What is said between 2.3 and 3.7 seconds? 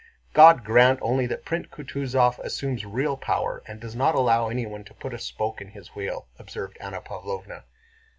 assumes real power